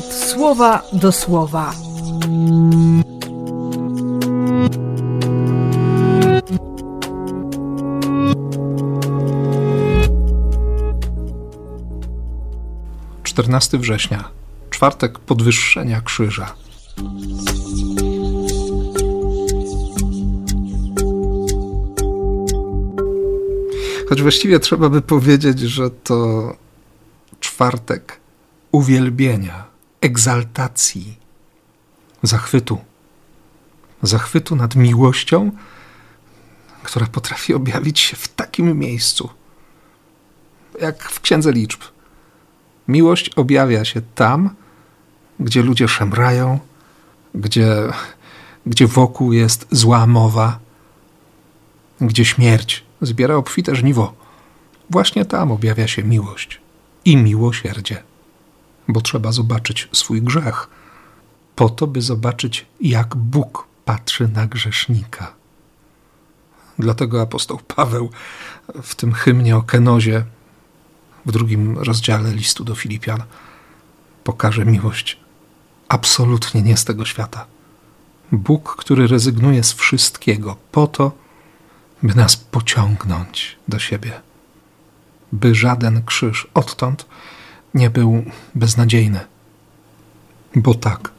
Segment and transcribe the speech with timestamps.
[0.00, 1.74] słowa do słowa.
[13.22, 14.24] Czternasty września,
[14.70, 16.54] czwartek podwyższenia krzyża.
[24.08, 26.52] Choć właściwie trzeba by powiedzieć, że to
[27.40, 28.20] czwartek
[28.72, 29.71] uwielbienia,
[30.02, 31.16] egzaltacji,
[32.22, 32.78] zachwytu.
[34.02, 35.50] Zachwytu nad miłością,
[36.82, 39.30] która potrafi objawić się w takim miejscu,
[40.80, 41.80] jak w Księdze Liczb.
[42.88, 44.50] Miłość objawia się tam,
[45.40, 46.58] gdzie ludzie szemrają,
[47.34, 47.76] gdzie,
[48.66, 50.58] gdzie wokół jest zła mowa,
[52.00, 54.14] gdzie śmierć zbiera obfite żniwo.
[54.90, 56.60] Właśnie tam objawia się miłość
[57.04, 58.02] i miłosierdzie,
[58.88, 60.68] bo trzeba zobaczyć swój grzech,
[61.56, 65.34] po to, by zobaczyć, jak Bóg patrzy na grzesznika.
[66.78, 68.10] Dlatego apostoł Paweł
[68.82, 70.24] w tym hymnie o Kenozie,
[71.26, 73.22] w drugim rozdziale listu do Filipian,
[74.24, 75.18] pokaże miłość
[75.88, 77.46] absolutnie nie z tego świata.
[78.32, 81.12] Bóg, który rezygnuje z wszystkiego po to,
[82.02, 84.20] by nas pociągnąć do siebie,
[85.32, 87.06] by żaden krzyż odtąd
[87.74, 89.20] nie był beznadziejny.
[90.56, 91.10] Bo tak,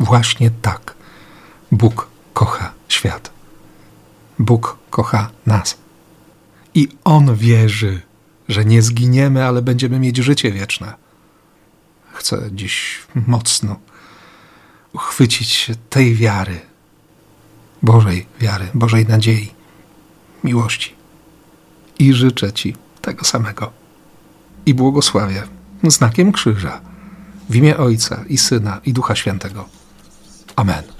[0.00, 0.94] właśnie tak,
[1.72, 3.30] Bóg kocha świat.
[4.38, 5.78] Bóg kocha nas.
[6.74, 8.00] I On wierzy,
[8.48, 10.94] że nie zginiemy, ale będziemy mieć życie wieczne.
[12.12, 13.76] Chcę dziś mocno
[14.92, 16.60] uchwycić się tej wiary,
[17.82, 19.54] Bożej wiary, Bożej nadziei
[20.44, 20.94] miłości.
[21.98, 23.72] I życzę Ci tego samego.
[24.66, 26.80] I błogosławię znakiem krzyża
[27.50, 29.68] w imię Ojca i Syna i Ducha Świętego.
[30.56, 30.97] Amen.